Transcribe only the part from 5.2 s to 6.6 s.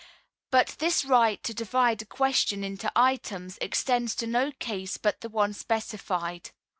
the one specified.